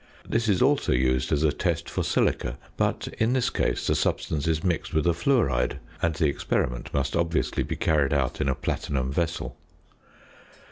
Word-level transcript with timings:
This 0.27 0.49
is 0.49 0.63
also 0.63 0.93
used 0.93 1.31
as 1.31 1.43
a 1.43 1.51
test 1.51 1.87
for 1.87 2.03
silica; 2.03 2.57
but 2.75 3.07
in 3.19 3.33
this 3.33 3.51
case 3.51 3.85
the 3.85 3.93
substance 3.93 4.47
is 4.47 4.63
mixed 4.63 4.95
with 4.95 5.05
a 5.05 5.13
fluoride, 5.13 5.77
and 6.01 6.15
the 6.15 6.25
experiment 6.25 6.91
must 6.91 7.15
obviously 7.15 7.61
be 7.61 7.75
carried 7.75 8.11
out 8.11 8.41
in 8.41 8.49
a 8.49 8.55
platinum 8.55 9.11
vessel. 9.11 9.55